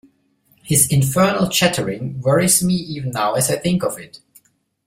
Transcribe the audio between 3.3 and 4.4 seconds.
as I think of it.